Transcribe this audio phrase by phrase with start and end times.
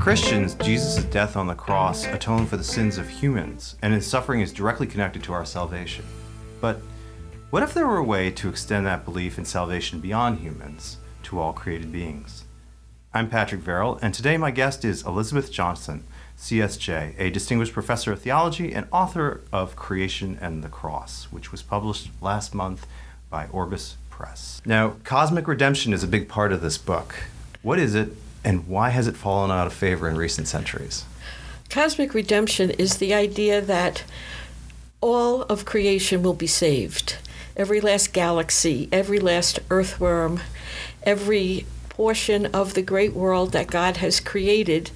[0.00, 4.40] Christians, Jesus' death on the cross atoned for the sins of humans, and his suffering
[4.40, 6.06] is directly connected to our salvation.
[6.58, 6.80] But
[7.50, 11.38] what if there were a way to extend that belief in salvation beyond humans to
[11.38, 12.44] all created beings?
[13.12, 16.04] I'm Patrick Verel, and today my guest is Elizabeth Johnson,
[16.38, 21.60] CSJ, a distinguished professor of theology and author of Creation and the Cross, which was
[21.60, 22.86] published last month
[23.28, 24.62] by Orbis Press.
[24.64, 27.16] Now, cosmic redemption is a big part of this book.
[27.60, 31.04] What is it, and why has it fallen out of favor in recent centuries?
[31.68, 34.04] Cosmic redemption is the idea that
[35.00, 37.16] all of creation will be saved.
[37.56, 40.40] Every last galaxy, every last earthworm,
[41.02, 44.90] every portion of the great world that God has created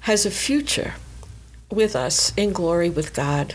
[0.00, 0.94] has a future
[1.70, 3.54] with us in glory with God.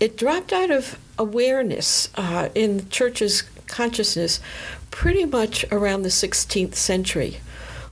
[0.00, 4.40] It dropped out of awareness uh, in the church's consciousness
[4.90, 7.38] pretty much around the 16th century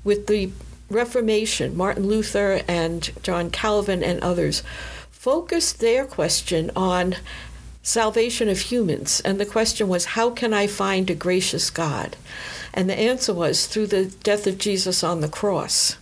[0.03, 0.51] with the
[0.91, 4.63] Reformation, Martin Luther and John Calvin and others
[5.11, 7.17] focused their question on
[7.83, 9.21] salvation of humans.
[9.21, 12.17] And the question was, how can I find a gracious God?
[12.75, 15.97] And the answer was through the death of Jesus on the cross.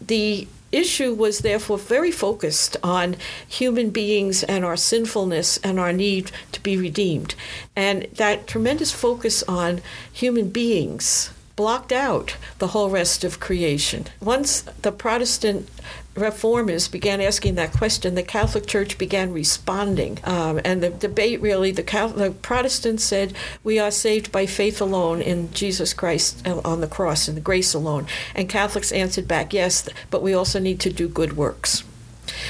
[0.00, 6.32] The issue was therefore very focused on human beings and our sinfulness and our need
[6.52, 7.34] to be redeemed.
[7.76, 11.30] And that tremendous focus on human beings
[11.62, 14.04] blocked out the whole rest of creation.
[14.20, 15.68] Once the Protestant
[16.16, 20.18] reformers began asking that question, the Catholic Church began responding.
[20.24, 23.32] Um, and the debate really, the, Catholic, the Protestants said,
[23.62, 27.74] We are saved by faith alone in Jesus Christ on the cross and the grace
[27.74, 28.08] alone.
[28.34, 31.84] And Catholics answered back, Yes, but we also need to do good works.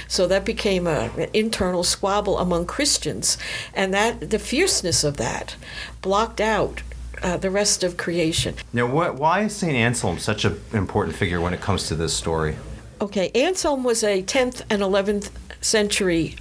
[0.08, 3.36] So that became a, an internal squabble among Christians,
[3.74, 5.56] and that the fierceness of that
[6.00, 6.80] blocked out
[7.22, 8.54] uh, the rest of creation.
[8.72, 9.74] Now, what, why is St.
[9.74, 12.56] Anselm such an important figure when it comes to this story?
[13.00, 16.36] Okay, Anselm was a 10th and 11th century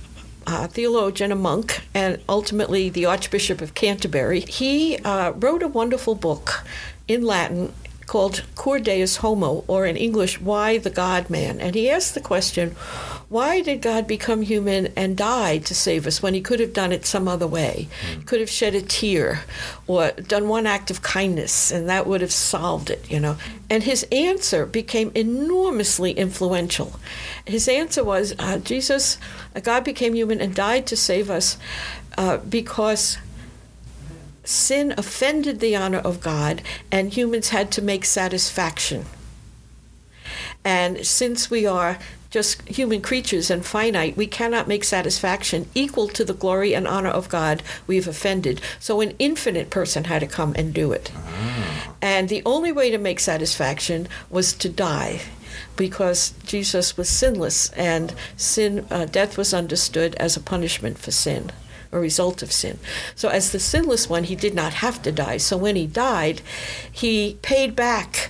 [0.48, 4.42] uh, theologian, a monk, and ultimately the Archbishop of Canterbury.
[4.42, 6.64] He uh, wrote a wonderful book
[7.08, 7.74] in Latin
[8.12, 11.62] called Cur Deus Homo, or in English, Why the God Man.
[11.62, 12.72] And he asked the question,
[13.30, 16.92] why did God become human and die to save us when he could have done
[16.92, 17.88] it some other way?
[18.06, 18.22] He hmm.
[18.24, 19.46] could have shed a tear
[19.88, 23.38] or done one act of kindness, and that would have solved it, you know.
[23.70, 27.00] And his answer became enormously influential.
[27.46, 29.20] His answer was uh, Jesus,
[29.56, 31.58] uh, God became human and died to save us
[32.18, 33.18] uh, because
[34.44, 39.06] sin offended the honor of God, and humans had to make satisfaction.
[40.64, 41.98] And since we are
[42.30, 47.10] just human creatures and finite, we cannot make satisfaction equal to the glory and honor
[47.10, 48.62] of God we've offended.
[48.80, 51.12] So an infinite person had to come and do it.
[51.16, 51.96] Ah.
[52.02, 55.22] And the only way to make satisfaction was to die
[55.76, 61.52] because Jesus was sinless and sin uh, death was understood as a punishment for sin
[61.92, 62.80] a result of sin.
[63.16, 65.38] So, as the sinless one, he did not have to die.
[65.38, 66.42] So, when he died,
[66.92, 68.30] he paid back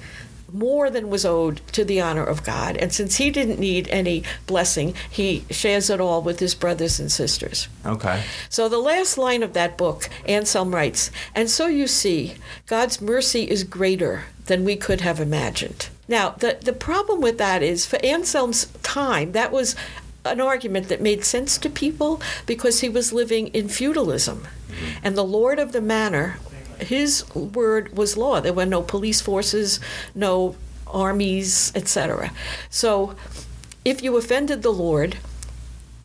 [0.53, 2.77] more than was owed to the honor of God.
[2.77, 7.11] And since he didn't need any blessing, he shares it all with his brothers and
[7.11, 7.67] sisters.
[7.85, 8.23] Okay.
[8.49, 12.35] So the last line of that book, Anselm writes, And so you see,
[12.67, 15.89] God's mercy is greater than we could have imagined.
[16.07, 19.75] Now, the, the problem with that is for Anselm's time, that was
[20.25, 24.39] an argument that made sense to people because he was living in feudalism.
[24.39, 24.99] Mm-hmm.
[25.03, 26.37] And the lord of the manor,
[26.79, 28.39] his word was law.
[28.39, 29.79] There were no police forces,
[30.13, 30.55] no
[30.87, 32.31] armies, etc.
[32.69, 33.15] So
[33.83, 35.17] if you offended the lord,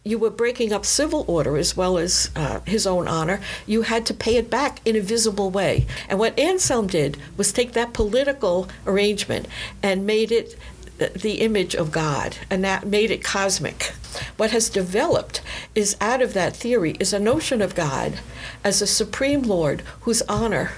[0.07, 3.41] you were breaking up civil order as well as uh, his own honor.
[3.67, 5.85] You had to pay it back in a visible way.
[6.09, 9.49] And what Anselm did was take that political arrangement
[9.83, 10.57] and made it
[10.99, 13.93] the image of God, and that made it cosmic.
[14.37, 15.43] What has developed
[15.75, 18.21] is out of that theory is a notion of God
[18.65, 20.73] as a supreme Lord whose honor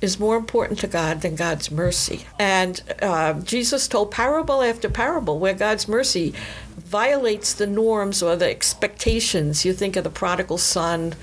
[0.00, 2.26] is more important to God than God's mercy.
[2.38, 6.34] And uh, Jesus told parable after parable where God's mercy
[6.76, 9.64] violates the norms or the expectations.
[9.64, 11.14] You think of the prodigal son,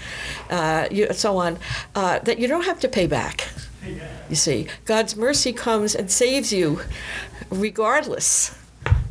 [0.50, 1.60] uh, you, so on,
[1.94, 3.50] uh, that you don't have to pay back.
[4.30, 6.82] You see, God's mercy comes and saves you
[7.50, 8.56] regardless.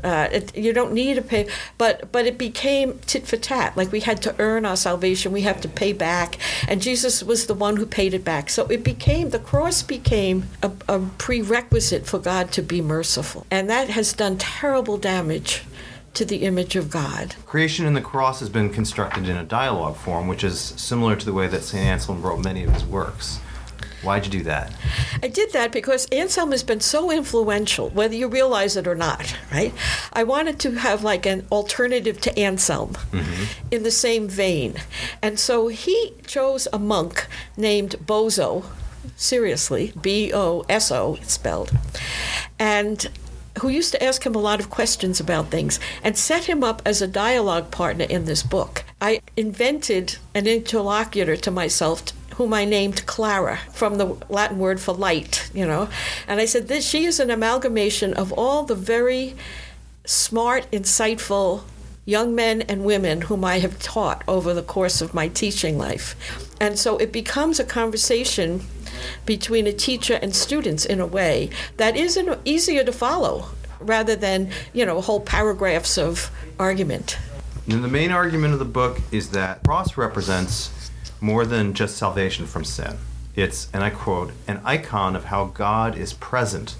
[0.03, 3.77] Uh, it, you don't need to pay, but but it became tit for tat.
[3.77, 6.39] Like we had to earn our salvation, we have to pay back,
[6.69, 8.49] and Jesus was the one who paid it back.
[8.49, 13.69] So it became the cross became a, a prerequisite for God to be merciful, and
[13.69, 15.65] that has done terrible damage
[16.15, 17.35] to the image of God.
[17.47, 21.27] Creation in the cross has been constructed in a dialogue form, which is similar to
[21.27, 21.85] the way that St.
[21.85, 23.41] Anselm wrote many of his works.
[24.03, 24.73] Why'd you do that?
[25.23, 29.37] I did that because Anselm has been so influential, whether you realize it or not,
[29.51, 29.75] right?
[30.13, 33.45] I wanted to have like an alternative to Anselm mm-hmm.
[33.71, 34.75] in the same vein.
[35.21, 37.27] And so he chose a monk
[37.57, 38.65] named Boso,
[39.17, 41.73] seriously, B O S O, it's spelled,
[42.59, 43.09] and
[43.61, 46.81] who used to ask him a lot of questions about things and set him up
[46.85, 48.85] as a dialogue partner in this book.
[49.01, 52.05] I invented an interlocutor to myself
[52.39, 55.89] whom I named Clara from the Latin word for light, you know.
[56.29, 59.35] And I said this she is an amalgamation of all the very
[60.05, 61.65] smart, insightful
[62.05, 66.15] young men and women whom I have taught over the course of my teaching life.
[66.61, 68.63] And so it becomes a conversation
[69.27, 73.49] between a teacher and students in a way that isn't easier to follow
[73.81, 77.19] rather than, you know, whole paragraphs of argument.
[77.69, 80.71] And the main argument of the book is that cross represents
[81.21, 82.97] more than just salvation from sin.
[83.35, 86.75] It's, and I quote, an icon of how God is present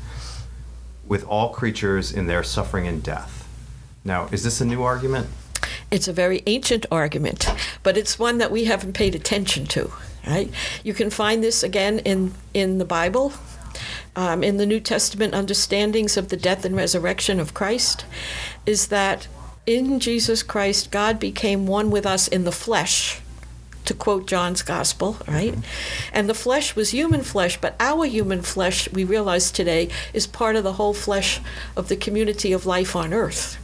[1.07, 3.49] with all creatures in their suffering and death.
[4.05, 5.29] Now, is this a new argument?
[5.91, 7.49] It's a very ancient argument,
[7.83, 9.93] but it's one that we haven't paid attention to.
[10.27, 10.51] Right?
[10.85, 13.33] You can find this again in in the Bible,
[14.15, 18.05] um, in the New Testament understandings of the death and resurrection of Christ,
[18.67, 19.29] is that
[19.65, 23.21] in Jesus Christ God became one with us in the flesh
[23.89, 25.53] to quote John's gospel, right?
[25.53, 26.11] Mm-hmm.
[26.13, 30.57] And the flesh was human flesh, but our human flesh, we realize today, is part
[30.57, 31.41] of the whole flesh
[31.75, 33.57] of the community of life on earth.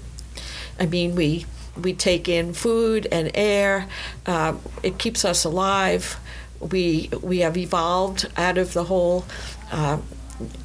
[0.81, 1.47] I mean, we
[1.81, 3.87] we take in food and air.
[4.27, 6.19] Uh, it keeps us alive.
[6.59, 9.25] We we have evolved out of the whole.
[9.71, 9.99] Uh,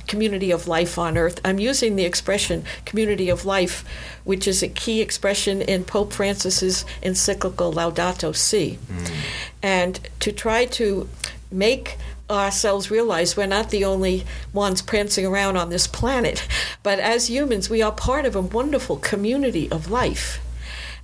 [0.07, 1.39] community of life on earth.
[1.45, 3.85] I'm using the expression community of life,
[4.23, 8.79] which is a key expression in Pope Francis's encyclical Laudato Si.
[8.91, 9.11] Mm.
[9.61, 11.09] And to try to
[11.51, 11.97] make
[12.29, 14.23] ourselves realize we're not the only
[14.53, 16.47] ones prancing around on this planet,
[16.83, 20.39] but as humans, we are part of a wonderful community of life.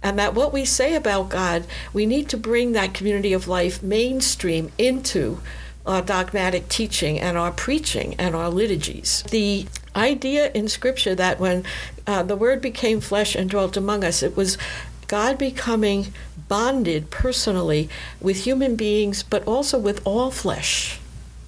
[0.04, 3.81] And that what we say about God, we need to bring that community of life
[3.81, 5.40] mainstream into
[5.86, 9.24] our dogmatic teaching and our preaching and our liturgies.
[9.30, 9.66] The
[9.96, 11.63] idea in Scripture that when
[12.06, 14.58] uh, the Word became flesh and dwelt among us, it was
[15.07, 16.13] God becoming
[16.48, 17.90] bonded personally
[18.22, 21.00] with human beings, but also with all flesh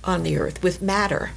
[0.04, 1.32] on the earth, with matter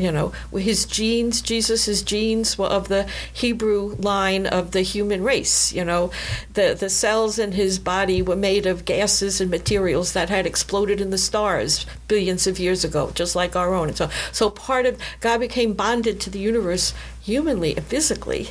[0.00, 5.74] you know, his genes, Jesus' genes were of the Hebrew line of the human race.
[5.74, 6.10] You know,
[6.54, 11.02] the, the cells in his body were made of gases and materials that had exploded
[11.02, 13.88] in the stars billions of years ago, just like our own.
[13.88, 18.50] And so, so part of God became bonded to the universe humanly and physically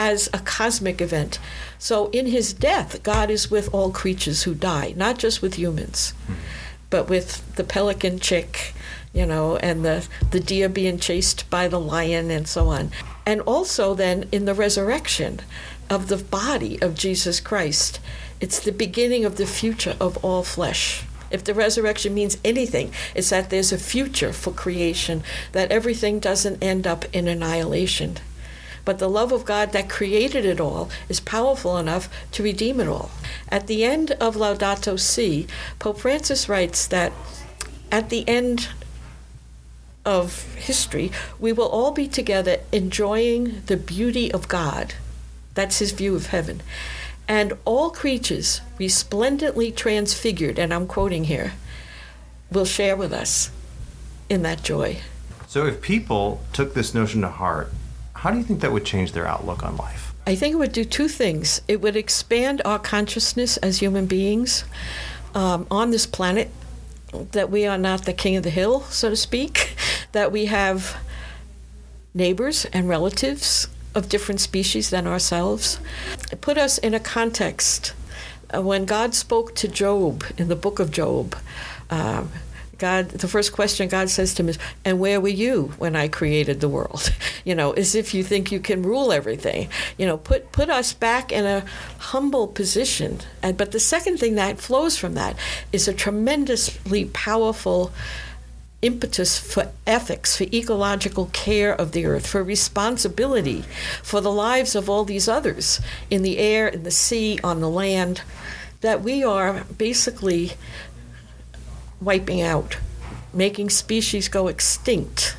[0.00, 1.38] as a cosmic event.
[1.78, 6.14] So in his death, God is with all creatures who die, not just with humans,
[6.88, 8.72] but with the pelican chick
[9.12, 12.90] you know, and the, the deer being chased by the lion and so on.
[13.26, 15.40] And also, then, in the resurrection
[15.88, 17.98] of the body of Jesus Christ,
[18.40, 21.02] it's the beginning of the future of all flesh.
[21.30, 26.62] If the resurrection means anything, it's that there's a future for creation, that everything doesn't
[26.62, 28.18] end up in annihilation.
[28.84, 32.88] But the love of God that created it all is powerful enough to redeem it
[32.88, 33.10] all.
[33.48, 35.46] At the end of Laudato Si,
[35.78, 37.12] Pope Francis writes that
[37.90, 38.68] at the end
[40.04, 44.94] of history, we will all be together enjoying the beauty of God.
[45.54, 46.62] That's his view of heaven.
[47.28, 51.52] And all creatures, resplendently transfigured, and I'm quoting here,
[52.50, 53.50] will share with us
[54.28, 55.00] in that joy.
[55.46, 57.72] So, if people took this notion to heart,
[58.20, 60.12] how do you think that would change their outlook on life?
[60.26, 61.62] I think it would do two things.
[61.66, 64.64] It would expand our consciousness as human beings
[65.34, 66.50] um, on this planet
[67.32, 69.74] that we are not the king of the hill, so to speak,
[70.12, 70.98] that we have
[72.12, 75.80] neighbors and relatives of different species than ourselves.
[76.30, 77.94] It put us in a context.
[78.54, 81.36] Uh, when God spoke to Job in the book of Job,
[81.88, 82.30] um,
[82.80, 86.08] God, the first question God says to him is, "And where were you when I
[86.08, 89.68] created the world?" You know, as if you think you can rule everything.
[89.96, 91.64] You know, put put us back in a
[91.98, 93.20] humble position.
[93.42, 95.36] And but the second thing that flows from that
[95.72, 97.92] is a tremendously powerful
[98.82, 103.64] impetus for ethics, for ecological care of the earth, for responsibility
[104.02, 107.68] for the lives of all these others in the air, in the sea, on the
[107.68, 108.22] land,
[108.80, 110.52] that we are basically
[112.00, 112.78] wiping out,
[113.32, 115.36] making species go extinct.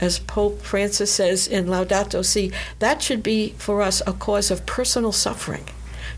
[0.00, 4.66] As Pope Francis says in Laudato Si, that should be for us a cause of
[4.66, 5.66] personal suffering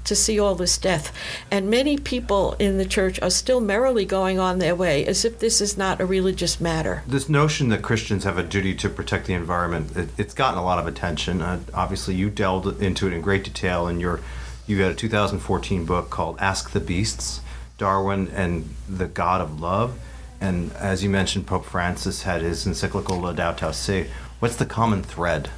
[0.05, 1.13] to see all this death.
[1.51, 5.39] And many people in the church are still merrily going on their way as if
[5.39, 7.03] this is not a religious matter.
[7.07, 10.65] This notion that Christians have a duty to protect the environment, it, it's gotten a
[10.65, 11.43] lot of attention.
[11.43, 14.21] Uh, obviously, you delved into it in great detail in your
[14.67, 17.41] you had a 2014 book called Ask the Beasts
[17.79, 19.99] Darwin and the God of Love.
[20.41, 24.07] And as you mentioned, Pope Francis had his encyclical Laudato Si.
[24.39, 25.51] What's the common thread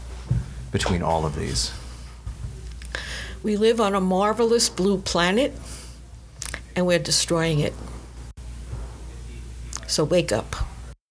[0.70, 1.72] between all of these?
[3.42, 5.52] We live on a marvelous blue planet
[6.74, 7.74] and we're destroying it.
[9.86, 10.54] So wake up.